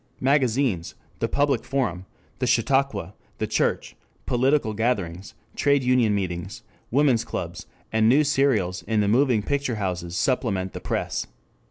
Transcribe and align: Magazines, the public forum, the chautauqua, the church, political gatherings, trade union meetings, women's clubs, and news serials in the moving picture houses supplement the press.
Magazines, 0.19 0.95
the 1.19 1.27
public 1.27 1.63
forum, 1.63 2.07
the 2.39 2.47
chautauqua, 2.47 3.13
the 3.37 3.45
church, 3.45 3.95
political 4.25 4.73
gatherings, 4.73 5.35
trade 5.55 5.83
union 5.83 6.15
meetings, 6.15 6.63
women's 6.89 7.23
clubs, 7.23 7.67
and 7.91 8.09
news 8.09 8.27
serials 8.27 8.81
in 8.87 9.01
the 9.01 9.07
moving 9.07 9.43
picture 9.43 9.75
houses 9.75 10.17
supplement 10.17 10.73
the 10.73 10.79
press. 10.79 11.27